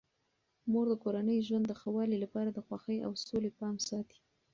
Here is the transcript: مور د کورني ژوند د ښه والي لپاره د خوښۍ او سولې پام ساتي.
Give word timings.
مور 0.71 0.85
د 0.89 0.93
کورني 1.03 1.37
ژوند 1.47 1.65
د 1.67 1.73
ښه 1.79 1.89
والي 1.95 2.17
لپاره 2.23 2.49
د 2.51 2.59
خوښۍ 2.65 2.97
او 3.05 3.11
سولې 3.25 3.51
پام 3.59 3.75
ساتي. 3.87 4.19